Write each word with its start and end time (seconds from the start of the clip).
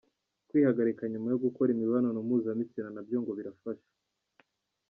Kwihagarika 0.49 1.03
nyuma 1.11 1.27
yo 1.33 1.39
gukora 1.45 1.69
imibonano 1.75 2.17
mpuzabitsina 2.27 2.89
na 2.91 3.01
byo 3.07 3.17
ngo 3.21 3.31
birafasha. 3.37 3.89